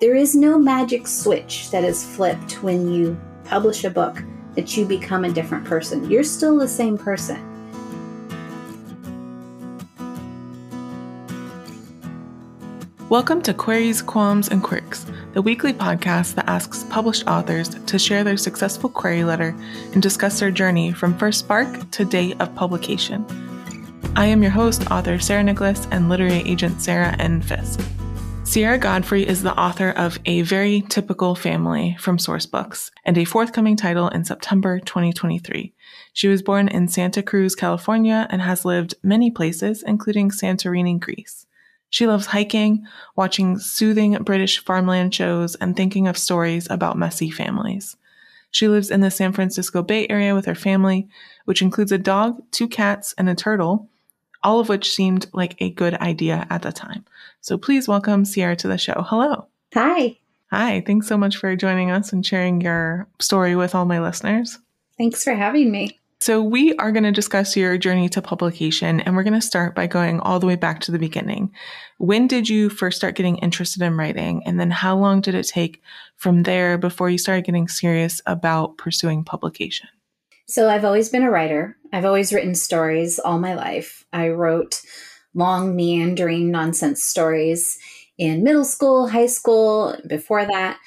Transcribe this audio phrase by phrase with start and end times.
[0.00, 4.22] There is no magic switch that is flipped when you publish a book
[4.54, 6.08] that you become a different person.
[6.08, 7.36] You're still the same person.
[13.08, 18.22] Welcome to Queries, Qualms, and Quirks, the weekly podcast that asks published authors to share
[18.22, 19.52] their successful query letter
[19.94, 23.26] and discuss their journey from first spark to date of publication.
[24.14, 27.42] I am your host, author Sarah Nicholas, and literary agent Sarah N.
[27.42, 27.80] Fisk.
[28.48, 33.76] Sierra Godfrey is the author of A Very Typical Family from Sourcebooks and a forthcoming
[33.76, 35.74] title in September 2023.
[36.14, 41.44] She was born in Santa Cruz, California, and has lived many places, including Santorini, Greece.
[41.90, 47.98] She loves hiking, watching soothing British farmland shows, and thinking of stories about messy families.
[48.50, 51.06] She lives in the San Francisco Bay Area with her family,
[51.44, 53.90] which includes a dog, two cats, and a turtle,
[54.42, 57.04] all of which seemed like a good idea at the time.
[57.40, 59.04] So please welcome Sierra to the show.
[59.06, 59.46] Hello.
[59.74, 60.18] Hi.
[60.50, 60.82] Hi.
[60.86, 64.58] Thanks so much for joining us and sharing your story with all my listeners.
[64.96, 65.98] Thanks for having me.
[66.20, 69.76] So, we are going to discuss your journey to publication, and we're going to start
[69.76, 71.52] by going all the way back to the beginning.
[71.98, 74.42] When did you first start getting interested in writing?
[74.44, 75.80] And then, how long did it take
[76.16, 79.88] from there before you started getting serious about pursuing publication?
[80.48, 81.76] So, I've always been a writer.
[81.92, 84.04] I've always written stories all my life.
[84.12, 84.80] I wrote
[85.34, 87.78] long, meandering nonsense stories
[88.16, 90.78] in middle school, high school, before that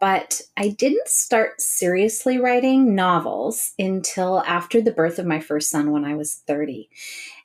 [0.00, 5.92] but I didn't start seriously writing novels until after the birth of my first son
[5.92, 6.88] when I was 30.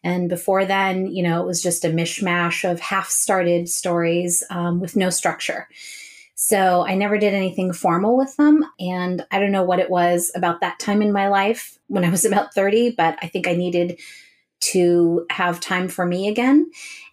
[0.05, 4.79] And before then, you know, it was just a mishmash of half started stories um,
[4.79, 5.67] with no structure.
[6.47, 8.63] So I never did anything formal with them.
[8.79, 12.11] And I don't know what it was about that time in my life when I
[12.11, 13.99] was about 30, but I think I needed
[14.65, 16.69] to have time for me again.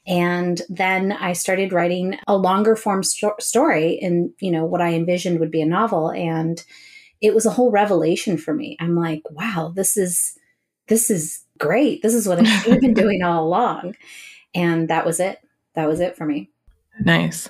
[0.06, 4.92] And then I started writing a longer form sto- story in, you know, what I
[4.92, 6.10] envisioned would be a novel.
[6.10, 6.62] And
[7.22, 8.76] it was a whole revelation for me.
[8.80, 10.36] I'm like, wow, this is,
[10.88, 12.02] this is great.
[12.02, 13.96] This is what I've been doing all along.
[14.54, 15.38] And that was it.
[15.72, 16.50] That was it for me.
[17.00, 17.48] Nice.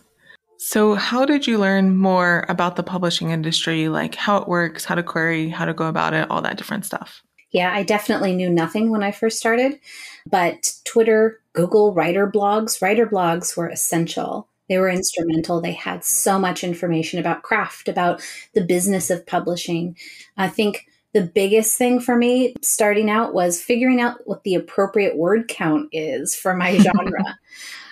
[0.65, 4.95] So, how did you learn more about the publishing industry, like how it works, how
[4.95, 7.21] to query, how to go about it, all that different stuff?
[7.51, 9.81] Yeah, I definitely knew nothing when I first started,
[10.25, 14.47] but Twitter, Google, writer blogs, writer blogs were essential.
[14.69, 15.61] They were instrumental.
[15.61, 18.23] They had so much information about craft, about
[18.55, 19.97] the business of publishing.
[20.37, 25.17] I think the biggest thing for me starting out was figuring out what the appropriate
[25.17, 27.39] word count is for my genre.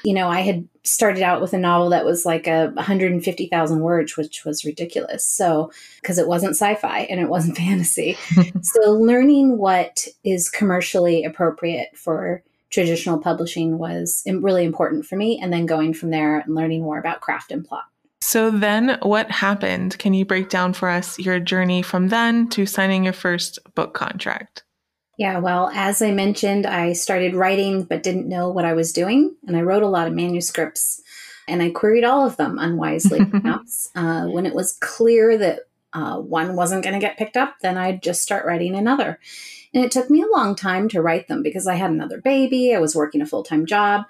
[0.04, 4.16] you know, I had started out with a novel that was like a 150,000 words,
[4.16, 5.25] which was ridiculous.
[5.25, 5.70] So,
[6.00, 8.16] because it wasn't sci-fi and it wasn't fantasy.
[8.62, 15.52] so, learning what is commercially appropriate for traditional publishing was really important for me and
[15.52, 17.84] then going from there and learning more about craft and plot.
[18.22, 19.98] So then what happened?
[19.98, 23.94] Can you break down for us your journey from then to signing your first book
[23.94, 24.62] contract?
[25.16, 29.36] Yeah, well, as I mentioned, I started writing but didn't know what I was doing.
[29.47, 31.03] And I wrote a lot of manuscripts
[31.47, 33.91] and I queried all of them unwisely, perhaps.
[33.94, 35.60] Uh, when it was clear that
[35.92, 39.19] uh, one wasn't going to get picked up, then I'd just start writing another.
[39.75, 42.75] And it took me a long time to write them because I had another baby,
[42.75, 44.06] I was working a full time job.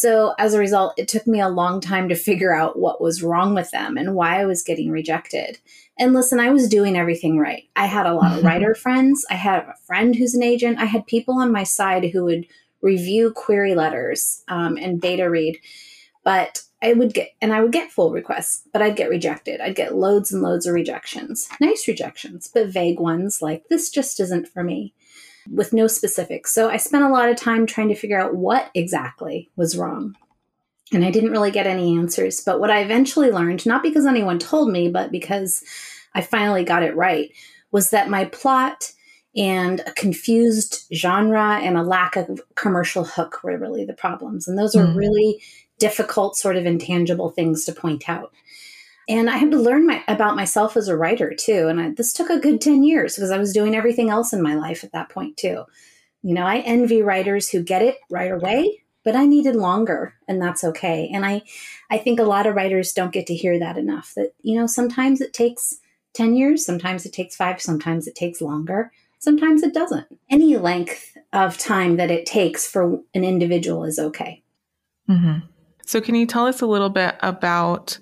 [0.00, 3.20] So as a result, it took me a long time to figure out what was
[3.20, 5.58] wrong with them and why I was getting rejected.
[5.98, 7.64] And listen, I was doing everything right.
[7.74, 9.26] I had a lot of writer friends.
[9.28, 10.78] I had a friend who's an agent.
[10.78, 12.46] I had people on my side who would
[12.80, 15.58] review query letters um, and beta read.
[16.22, 19.60] But I would get, and I would get full requests, but I'd get rejected.
[19.60, 21.48] I'd get loads and loads of rejections.
[21.60, 24.94] Nice rejections, but vague ones like, this just isn't for me,
[25.52, 26.52] with no specifics.
[26.52, 30.16] So I spent a lot of time trying to figure out what exactly was wrong.
[30.92, 32.40] And I didn't really get any answers.
[32.40, 35.62] But what I eventually learned, not because anyone told me, but because
[36.14, 37.30] I finally got it right,
[37.70, 38.92] was that my plot
[39.36, 44.48] and a confused genre and a lack of commercial hook were really the problems.
[44.48, 44.96] And those are mm.
[44.96, 45.42] really
[45.78, 48.32] difficult, sort of intangible things to point out.
[49.08, 51.68] And I had to learn my, about myself as a writer too.
[51.68, 54.42] And I, this took a good 10 years because I was doing everything else in
[54.42, 55.64] my life at that point too.
[56.22, 60.38] You know, I envy writers who get it right away but I needed longer and
[60.38, 61.10] that's okay.
[61.14, 61.40] And I
[61.88, 64.66] I think a lot of writers don't get to hear that enough that you know
[64.66, 65.78] sometimes it takes
[66.12, 70.06] 10 years, sometimes it takes 5, sometimes it takes longer, sometimes it doesn't.
[70.28, 74.42] Any length of time that it takes for an individual is okay.
[75.08, 75.46] Mm-hmm.
[75.86, 77.98] So can you tell us a little bit about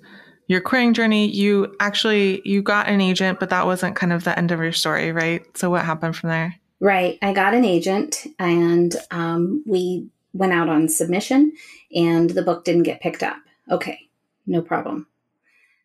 [0.47, 1.29] your querying journey?
[1.29, 4.73] You actually you got an agent, but that wasn't kind of the end of your
[4.73, 5.45] story, right?
[5.57, 6.55] So what happened from there?
[6.79, 7.17] Right.
[7.21, 11.53] I got an agent and um, we went out on submission
[11.93, 13.37] and the book didn't get picked up.
[13.71, 14.09] Okay,
[14.45, 15.07] no problem.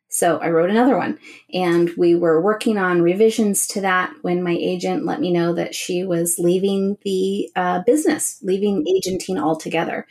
[0.08, 1.18] So I wrote another one
[1.54, 5.74] and we were working on revisions to that when my agent let me know that
[5.74, 10.06] she was leaving the uh, business, leaving agenting altogether.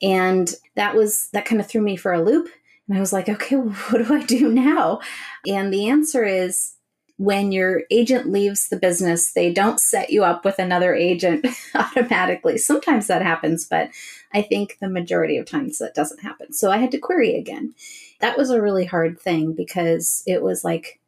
[0.00, 2.48] And that was, that kind of threw me for a loop.
[2.88, 5.00] And I was like, okay, well, what do I do now?
[5.46, 6.74] And the answer is
[7.18, 12.58] when your agent leaves the business, they don't set you up with another agent automatically.
[12.58, 13.90] Sometimes that happens, but
[14.34, 16.52] I think the majority of times that doesn't happen.
[16.52, 17.74] So I had to query again.
[18.20, 21.00] That was a really hard thing because it was like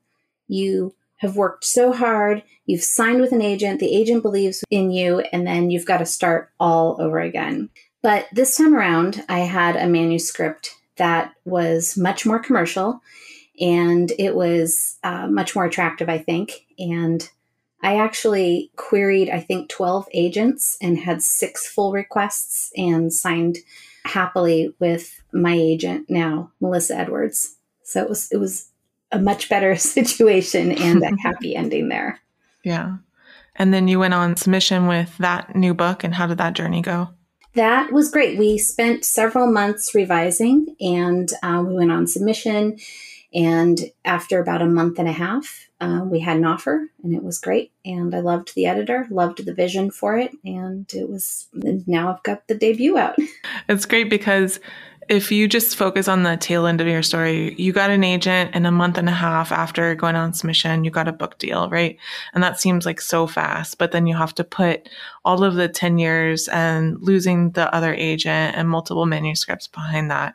[0.46, 5.20] you have worked so hard, you've signed with an agent, the agent believes in you,
[5.32, 7.68] and then you've got to start all over again.
[8.02, 13.00] But this time around, I had a manuscript that was much more commercial
[13.60, 16.66] and it was uh, much more attractive, I think.
[16.78, 17.28] And
[17.82, 23.58] I actually queried, I think, 12 agents and had six full requests and signed
[24.04, 27.56] happily with my agent now, Melissa Edwards.
[27.82, 28.70] So it was it was
[29.12, 32.20] a much better situation and a happy ending there.
[32.64, 32.96] Yeah.
[33.56, 36.80] And then you went on submission with that new book and how did that journey
[36.80, 37.08] go?
[37.58, 38.38] That was great.
[38.38, 42.78] We spent several months revising and uh, we went on submission
[43.34, 47.24] and after about a month and a half, uh, we had an offer and it
[47.24, 47.72] was great.
[47.84, 50.30] And I loved the editor, loved the vision for it.
[50.44, 53.16] And it was, now I've got the debut out.
[53.68, 54.60] It's great because
[55.08, 58.50] if you just focus on the tail end of your story, you got an agent
[58.52, 61.68] and a month and a half after going on submission, you got a book deal,
[61.70, 61.98] right?
[62.34, 64.88] And that seems like so fast, but then you have to put
[65.28, 70.34] all of the 10 years and losing the other agent and multiple manuscripts behind that.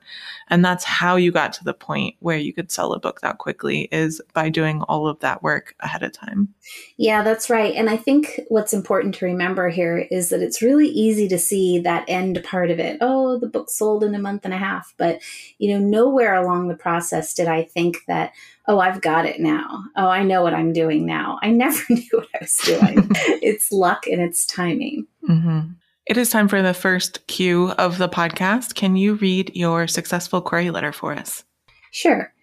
[0.49, 3.39] And that's how you got to the point where you could sell a book that
[3.39, 6.53] quickly is by doing all of that work ahead of time.
[6.95, 7.73] Yeah, that's right.
[7.73, 11.79] And I think what's important to remember here is that it's really easy to see
[11.79, 12.99] that end part of it.
[13.01, 14.93] Oh, the book sold in a month and a half.
[14.97, 15.23] But,
[15.57, 18.31] you know, nowhere along the process did I think that,
[18.67, 19.83] oh, I've got it now.
[19.95, 21.39] Oh, I know what I'm doing now.
[21.41, 23.07] I never knew what I was doing.
[23.41, 25.07] it's luck and it's timing.
[25.27, 25.71] Mm-hmm.
[26.05, 28.75] It is time for the first cue of the podcast.
[28.75, 31.45] Can you read your successful query letter for us?
[31.91, 32.33] Sure.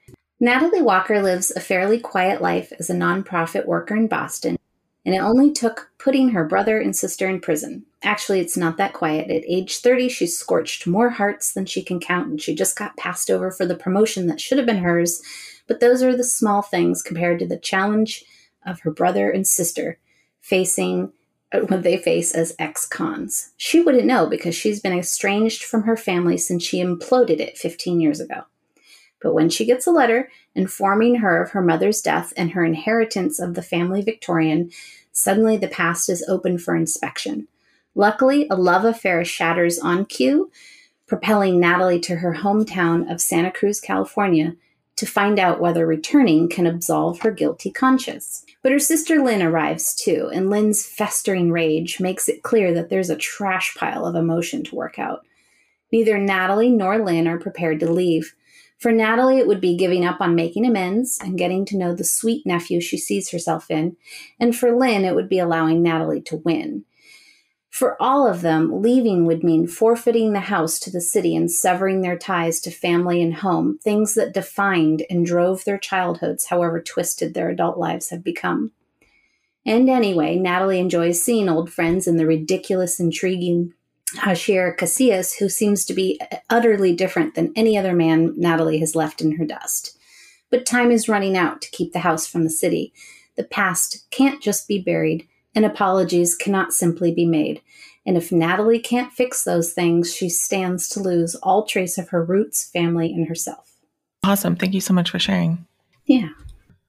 [0.43, 4.56] Natalie Walker lives a fairly quiet life as a nonprofit worker in Boston,
[5.05, 7.84] and it only took putting her brother and sister in prison.
[8.02, 9.31] Actually, it's not that quiet.
[9.31, 12.96] At age 30, she's scorched more hearts than she can count, and she just got
[12.96, 15.20] passed over for the promotion that should have been hers.
[15.70, 18.25] But those are the small things compared to the challenge
[18.67, 20.00] of her brother and sister
[20.40, 21.12] facing
[21.52, 23.52] uh, what they face as ex cons.
[23.56, 28.00] She wouldn't know because she's been estranged from her family since she imploded it 15
[28.00, 28.46] years ago.
[29.22, 33.38] But when she gets a letter informing her of her mother's death and her inheritance
[33.38, 34.72] of the family Victorian,
[35.12, 37.46] suddenly the past is open for inspection.
[37.94, 40.50] Luckily, a love affair shatters on cue,
[41.06, 44.56] propelling Natalie to her hometown of Santa Cruz, California,
[45.00, 48.44] to find out whether returning can absolve her guilty conscience.
[48.63, 53.08] But her sister Lynn arrives too, and Lynn's festering rage makes it clear that there's
[53.08, 55.24] a trash pile of emotion to work out.
[55.91, 58.34] Neither Natalie nor Lynn are prepared to leave.
[58.79, 62.05] For Natalie, it would be giving up on making amends and getting to know the
[62.05, 63.96] sweet nephew she sees herself in.
[64.39, 66.84] And for Lynn, it would be allowing Natalie to win.
[67.70, 72.03] For all of them, leaving would mean forfeiting the house to the city and severing
[72.03, 77.32] their ties to family and home, things that defined and drove their childhoods, however twisted
[77.32, 78.72] their adult lives have become.
[79.65, 83.72] And anyway, Natalie enjoys seeing old friends and the ridiculous, intriguing
[84.17, 89.20] Hashir Casillas, who seems to be utterly different than any other man Natalie has left
[89.20, 89.96] in her dust.
[90.50, 92.93] But time is running out to keep the house from the city.
[93.36, 97.60] The past can't just be buried and apologies cannot simply be made.
[98.06, 102.24] And if Natalie can't fix those things, she stands to lose all trace of her
[102.24, 103.76] roots, family, and herself.
[104.22, 104.56] Awesome.
[104.56, 105.66] Thank you so much for sharing.
[106.06, 106.30] Yeah.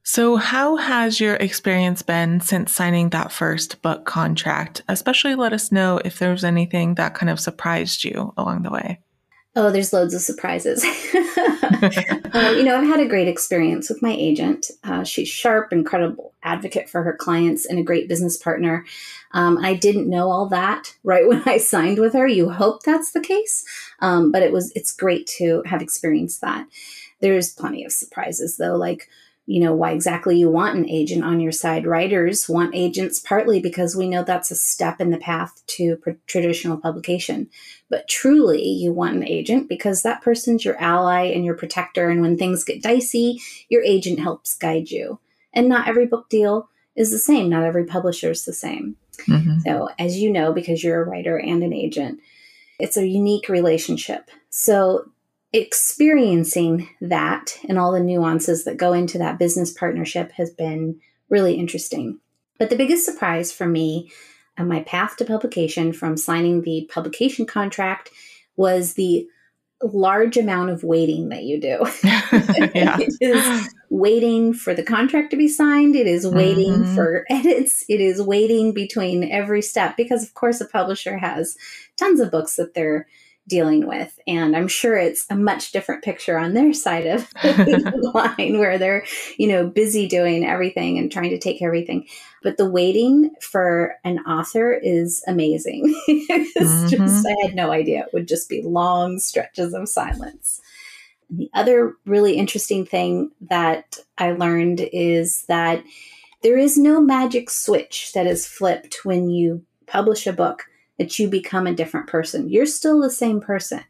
[0.04, 4.82] So, how has your experience been since signing that first book contract?
[4.88, 8.70] Especially let us know if there was anything that kind of surprised you along the
[8.70, 8.98] way.
[9.54, 10.84] Oh, there's loads of surprises.
[12.32, 14.70] um, you know, I've had a great experience with my agent.
[14.84, 18.84] Uh, she's sharp, incredible advocate for her clients, and a great business partner.
[19.32, 22.26] Um, I didn't know all that right when I signed with her.
[22.26, 23.64] You hope that's the case,
[24.00, 24.72] um, but it was.
[24.74, 26.66] It's great to have experienced that.
[27.20, 29.08] There's plenty of surprises though, like
[29.52, 31.86] you know why exactly you want an agent on your side.
[31.86, 36.12] Writers want agents partly because we know that's a step in the path to pr-
[36.26, 37.50] traditional publication.
[37.90, 42.22] But truly you want an agent because that person's your ally and your protector and
[42.22, 45.20] when things get dicey your agent helps guide you.
[45.52, 47.50] And not every book deal is the same.
[47.50, 48.96] Not every publisher is the same.
[49.28, 49.58] Mm-hmm.
[49.66, 52.18] so as you know because you're a writer and an agent
[52.78, 54.30] it's a unique relationship.
[54.50, 55.11] So
[55.52, 61.54] experiencing that and all the nuances that go into that business partnership has been really
[61.54, 62.18] interesting.
[62.58, 64.10] But the biggest surprise for me
[64.58, 68.10] on my path to publication from signing the publication contract
[68.56, 69.26] was the
[69.82, 71.78] large amount of waiting that you do.
[72.02, 76.94] it is waiting for the contract to be signed, it is waiting mm-hmm.
[76.94, 81.56] for edits, it is waiting between every step because, of course, a publisher has
[81.96, 83.06] tons of books that they're
[83.48, 84.18] dealing with.
[84.26, 88.78] And I'm sure it's a much different picture on their side of the line where
[88.78, 89.04] they're,
[89.36, 92.06] you know, busy doing everything and trying to take everything.
[92.42, 95.82] But the waiting for an author is amazing.
[96.06, 96.88] it's mm-hmm.
[96.88, 100.60] just, I had no idea it would just be long stretches of silence.
[101.28, 105.82] And the other really interesting thing that I learned is that
[106.42, 110.64] there is no magic switch that is flipped when you publish a book
[111.02, 112.48] that you become a different person.
[112.48, 113.82] You're still the same person.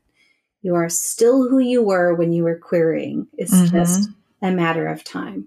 [0.62, 3.26] You are still who you were when you were querying.
[3.36, 3.76] It's mm-hmm.
[3.76, 4.08] just
[4.40, 5.46] a matter of time.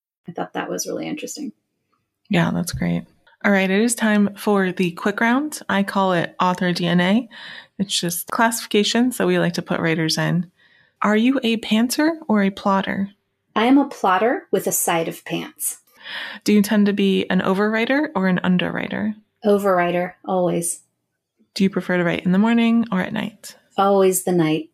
[0.27, 1.51] I thought that was really interesting.
[2.29, 3.05] Yeah, that's great.
[3.43, 5.59] All right, it is time for the quick round.
[5.67, 7.27] I call it author DNA.
[7.79, 10.51] It's just classifications that we like to put writers in.
[11.01, 13.09] Are you a pantser or a plotter?
[13.55, 15.79] I am a plotter with a side of pants.
[16.43, 19.15] Do you tend to be an overwriter or an underwriter?
[19.43, 20.81] Overwriter, always.
[21.53, 23.55] Do you prefer to write in the morning or at night?
[23.77, 24.70] Always the night.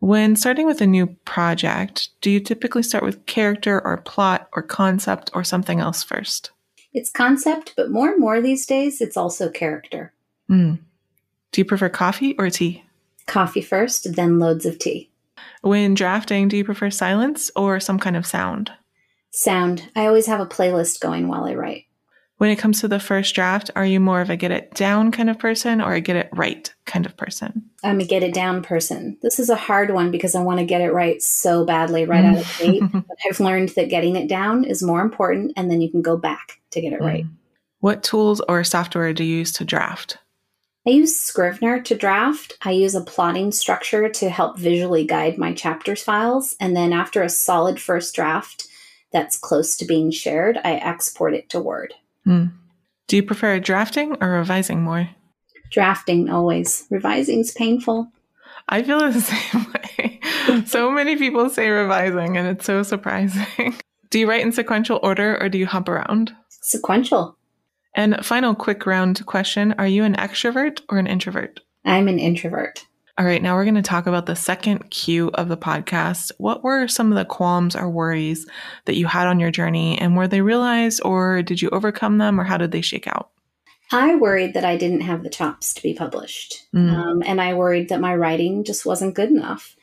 [0.00, 4.62] When starting with a new project, do you typically start with character or plot or
[4.62, 6.52] concept or something else first?
[6.92, 10.12] It's concept, but more and more these days, it's also character.
[10.50, 10.78] Mm.
[11.52, 12.84] Do you prefer coffee or tea?
[13.26, 15.10] Coffee first, then loads of tea.
[15.62, 18.70] When drafting, do you prefer silence or some kind of sound?
[19.30, 19.90] Sound.
[19.96, 21.84] I always have a playlist going while I write.
[22.38, 25.10] When it comes to the first draft, are you more of a get it down
[25.10, 27.68] kind of person or a get it right kind of person?
[27.82, 29.18] I'm a get it down person.
[29.22, 32.24] This is a hard one because I want to get it right so badly right
[32.24, 32.82] out of the gate.
[32.92, 36.16] But I've learned that getting it down is more important and then you can go
[36.16, 37.24] back to get it right.
[37.24, 37.30] Mm.
[37.80, 40.18] What tools or software do you use to draft?
[40.86, 42.52] I use Scrivener to draft.
[42.62, 46.54] I use a plotting structure to help visually guide my chapters files.
[46.60, 48.68] And then after a solid first draft
[49.12, 51.94] that's close to being shared, I export it to Word.
[52.28, 52.52] Mm.
[53.08, 55.08] Do you prefer drafting or revising more?
[55.70, 56.86] Drafting always.
[56.90, 58.10] Revising's painful.
[58.68, 60.20] I feel the same way.
[60.66, 63.74] so many people say revising, and it's so surprising.
[64.10, 66.34] Do you write in sequential order or do you hop around?
[66.48, 67.36] Sequential.
[67.94, 71.60] And final quick round question Are you an extrovert or an introvert?
[71.84, 72.86] I'm an introvert.
[73.18, 76.30] All right, now we're going to talk about the second cue of the podcast.
[76.38, 78.46] What were some of the qualms or worries
[78.84, 82.40] that you had on your journey, and were they realized, or did you overcome them,
[82.40, 83.30] or how did they shake out?
[83.90, 86.92] I worried that I didn't have the chops to be published, mm.
[86.92, 89.74] um, and I worried that my writing just wasn't good enough.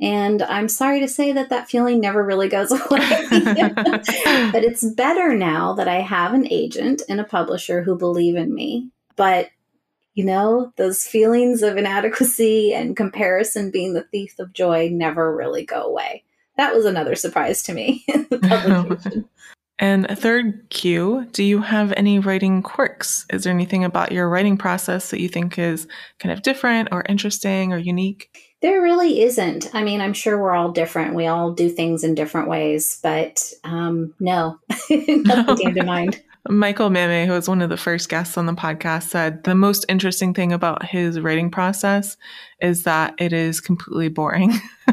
[0.00, 2.80] And I'm sorry to say that that feeling never really goes away.
[2.90, 8.52] but it's better now that I have an agent and a publisher who believe in
[8.52, 8.90] me.
[9.14, 9.50] But
[10.14, 15.64] you know, those feelings of inadequacy and comparison being the thief of joy never really
[15.64, 16.24] go away.
[16.56, 19.28] That was another surprise to me in the publication.
[19.78, 23.24] and a third cue, do you have any writing quirks?
[23.30, 25.86] Is there anything about your writing process that you think is
[26.18, 28.28] kind of different or interesting or unique?
[28.60, 29.74] There really isn't.
[29.74, 31.14] I mean, I'm sure we're all different.
[31.14, 34.58] We all do things in different ways, but um, no,
[34.90, 36.22] nothing came to mind.
[36.48, 39.84] Michael Mammay, who was one of the first guests on the podcast, said the most
[39.88, 42.16] interesting thing about his writing process
[42.60, 44.52] is that it is completely boring.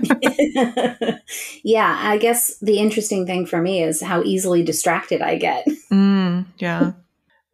[1.64, 5.68] yeah, I guess the interesting thing for me is how easily distracted I get.
[5.92, 6.92] Mm, yeah.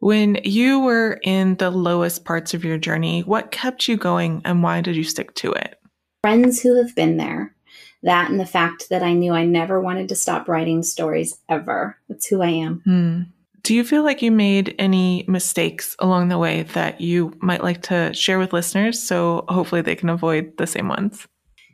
[0.00, 4.62] when you were in the lowest parts of your journey, what kept you going and
[4.62, 5.80] why did you stick to it?
[6.22, 7.54] Friends who have been there.
[8.02, 11.96] That and the fact that I knew I never wanted to stop writing stories ever.
[12.10, 12.82] That's who I am.
[12.86, 13.26] Mm.
[13.66, 17.82] Do you feel like you made any mistakes along the way that you might like
[17.82, 21.26] to share with listeners so hopefully they can avoid the same ones?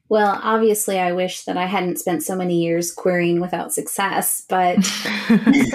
[0.08, 4.78] Well, obviously, I wish that I hadn't spent so many years querying without success, but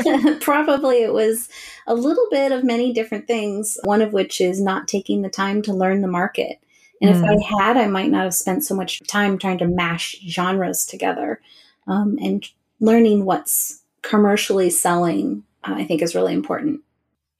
[0.41, 1.49] probably it was
[1.85, 5.61] a little bit of many different things, one of which is not taking the time
[5.61, 6.57] to learn the market.
[6.99, 7.15] And mm.
[7.15, 7.59] if I hmm.
[7.59, 11.41] had, I might not have spent so much time trying to mash genres together
[11.85, 12.43] um, and
[12.79, 16.81] learning what's commercially selling I think is really important.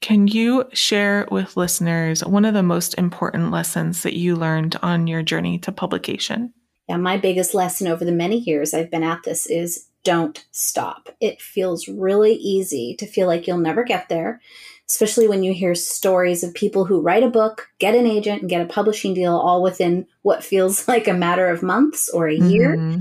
[0.02, 5.08] Can you share with listeners one of the most important lessons that you learned on
[5.08, 6.54] your journey to publication?
[6.88, 11.10] Yeah, my biggest lesson over the many years I've been at this is don't stop.
[11.20, 14.40] It feels really easy to feel like you'll never get there,
[14.88, 18.50] especially when you hear stories of people who write a book, get an agent, and
[18.50, 22.36] get a publishing deal all within what feels like a matter of months or a
[22.36, 22.78] year.
[22.78, 23.00] Mm-hmm.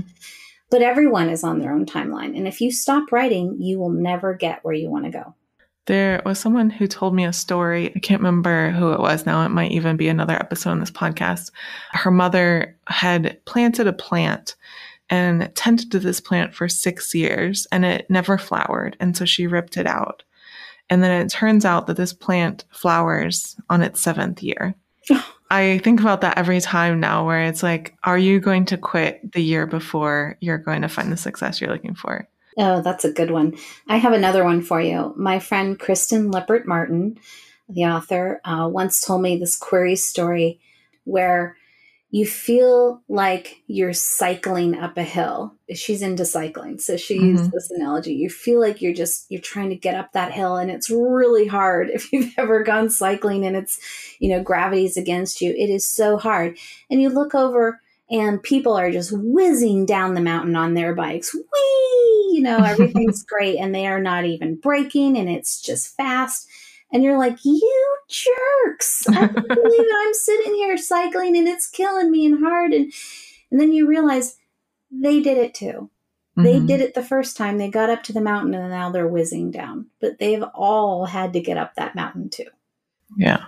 [0.69, 2.35] But everyone is on their own timeline.
[2.35, 5.33] And if you stop writing, you will never get where you want to go.
[5.85, 7.93] There was someone who told me a story.
[7.95, 9.45] I can't remember who it was now.
[9.45, 11.51] It might even be another episode in this podcast.
[11.93, 14.55] Her mother had planted a plant
[15.09, 18.97] and tended to this plant for six years and it never flowered.
[18.99, 20.23] And so she ripped it out.
[20.89, 24.75] And then it turns out that this plant flowers on its seventh year.
[25.49, 29.31] I think about that every time now where it's like, are you going to quit
[29.31, 32.27] the year before you're going to find the success you're looking for?
[32.57, 33.55] Oh, that's a good one.
[33.87, 35.13] I have another one for you.
[35.15, 37.19] My friend Kristen Lippert Martin,
[37.69, 40.59] the author, uh, once told me this query story
[41.03, 41.55] where
[42.09, 45.53] you feel like you're cycling up a hill.
[45.73, 47.37] She's into cycling, so she mm-hmm.
[47.37, 48.13] used this analogy.
[48.13, 51.47] You feel like you're just you're trying to get up that hill and it's really
[51.47, 51.89] hard.
[51.97, 53.79] If you've ever gone cycling and it's,
[54.19, 56.57] you know, gravity's against you, it is so hard.
[56.89, 61.33] And you look over and people are just whizzing down the mountain on their bikes.
[61.33, 62.29] Whee!
[62.33, 66.47] You know, everything's great and they are not even braking and it's just fast
[66.91, 69.07] and you're like, you jerks!
[69.09, 69.95] I can't believe it.
[69.97, 72.73] I'm sitting here cycling and it's killing me and hard.
[72.73, 72.91] And
[73.51, 74.37] and then you realize
[74.91, 75.89] they did it too.
[76.37, 76.43] Mm-hmm.
[76.43, 77.57] They did it the first time.
[77.57, 79.87] They got up to the mountain and now they're whizzing down.
[79.99, 82.47] But they've all had to get up that mountain too.
[83.15, 83.45] Yeah.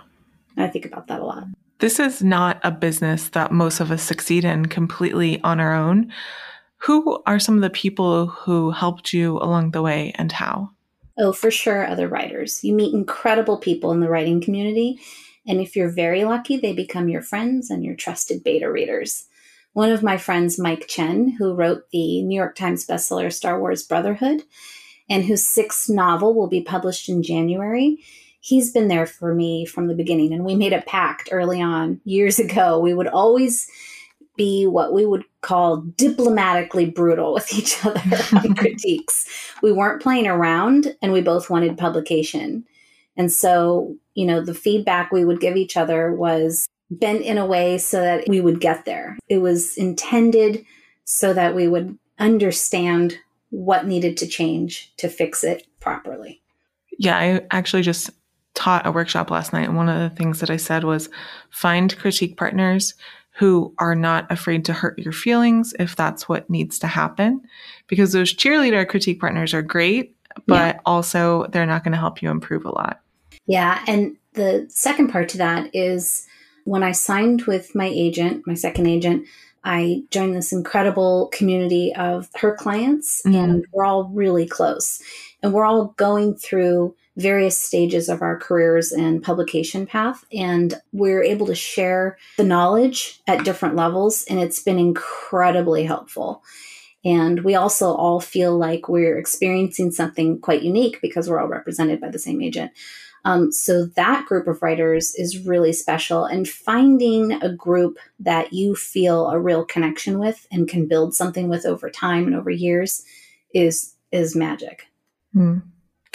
[0.56, 1.44] I think about that a lot.
[1.78, 6.12] This is not a business that most of us succeed in completely on our own.
[6.78, 10.70] Who are some of the people who helped you along the way and how?
[11.22, 12.64] Oh, for sure, other writers.
[12.64, 14.98] You meet incredible people in the writing community.
[15.46, 19.26] And if you're very lucky, they become your friends and your trusted beta readers.
[19.74, 23.82] One of my friends, Mike Chen, who wrote the New York Times bestseller Star Wars
[23.82, 24.44] Brotherhood,
[25.10, 27.98] and whose sixth novel will be published in January,
[28.40, 30.32] he's been there for me from the beginning.
[30.32, 32.80] And we made a pact early on, years ago.
[32.80, 33.68] We would always
[34.36, 38.00] be what we would call diplomatically brutal with each other
[38.36, 39.26] on critiques.
[39.62, 42.64] We weren't playing around and we both wanted publication.
[43.16, 47.46] And so, you know, the feedback we would give each other was bent in a
[47.46, 49.18] way so that we would get there.
[49.28, 50.64] It was intended
[51.04, 53.18] so that we would understand
[53.50, 56.40] what needed to change to fix it properly.
[56.98, 58.10] Yeah, I actually just
[58.54, 59.66] taught a workshop last night.
[59.66, 61.08] And one of the things that I said was
[61.50, 62.94] find critique partners
[63.40, 67.40] who are not afraid to hurt your feelings if that's what needs to happen.
[67.86, 70.14] Because those cheerleader critique partners are great,
[70.46, 70.80] but yeah.
[70.84, 73.00] also they're not going to help you improve a lot.
[73.46, 73.82] Yeah.
[73.88, 76.26] And the second part to that is
[76.64, 79.26] when I signed with my agent, my second agent,
[79.64, 83.36] I joined this incredible community of her clients, mm-hmm.
[83.36, 85.02] and we're all really close.
[85.42, 90.24] And we're all going through various stages of our careers and publication path.
[90.32, 96.42] And we're able to share the knowledge at different levels, and it's been incredibly helpful.
[97.04, 102.00] And we also all feel like we're experiencing something quite unique because we're all represented
[102.00, 102.72] by the same agent.
[103.24, 106.24] Um, so that group of writers is really special.
[106.24, 111.48] And finding a group that you feel a real connection with and can build something
[111.48, 113.04] with over time and over years
[113.54, 114.86] is is magic.
[115.34, 115.62] Mm.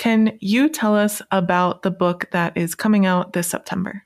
[0.06, 4.04] Can you tell us about the book that is coming out this September?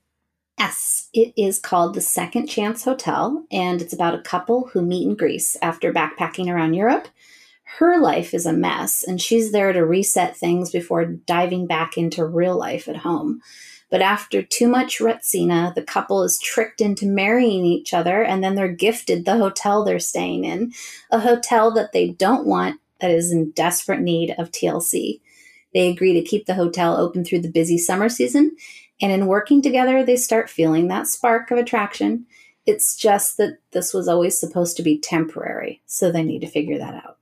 [0.57, 5.05] Yes, it is called The Second Chance Hotel, and it's about a couple who meet
[5.05, 7.09] in Greece after backpacking around Europe.
[7.79, 12.23] her life is a mess and she's there to reset things before diving back into
[12.23, 13.41] real life at home.
[13.89, 18.55] But after too much Retsina, the couple is tricked into marrying each other and then
[18.55, 20.71] they're gifted the hotel they're staying in,
[21.11, 25.19] a hotel that they don't want that is in desperate need of TLC.
[25.73, 28.55] They agree to keep the hotel open through the busy summer season,
[29.01, 32.25] and in working together, they start feeling that spark of attraction.
[32.65, 36.77] It's just that this was always supposed to be temporary, so they need to figure
[36.77, 37.17] that out.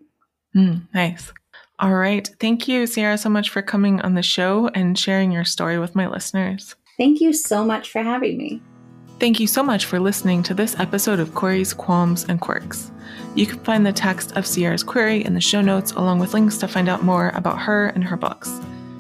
[0.56, 1.32] Mm, nice.
[1.80, 2.28] All right.
[2.40, 5.96] Thank you, Sierra, so much for coming on the show and sharing your story with
[5.96, 6.76] my listeners.
[6.98, 8.62] Thank you so much for having me.
[9.20, 12.92] Thank you so much for listening to this episode of Queries, Qualms, and Quirks.
[13.34, 16.60] You can find the text of Sierra's query in the show notes, along with links
[16.60, 18.60] to find out more about her and her books.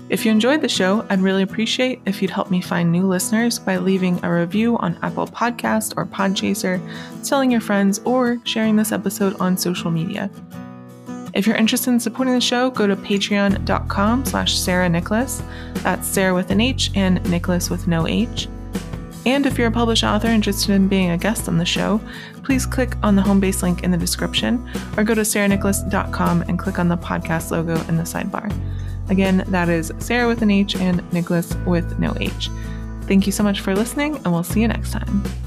[0.09, 3.59] If you enjoyed the show, I'd really appreciate if you'd help me find new listeners
[3.59, 6.81] by leaving a review on Apple Podcast or Podchaser,
[7.23, 10.31] telling your friends, or sharing this episode on social media.
[11.35, 15.43] If you're interested in supporting the show, go to patreon.com slash Sarah Nicholas.
[15.83, 18.47] That's Sarah with an H and Nicholas with no H.
[19.27, 21.99] And if you're a published author interested in being a guest on the show,
[22.43, 26.57] please click on the home base link in the description or go to sarahnicholas.com and
[26.57, 28.49] click on the podcast logo in the sidebar.
[29.09, 32.49] Again, that is Sarah with an H and Nicholas with no H.
[33.01, 35.46] Thank you so much for listening, and we'll see you next time.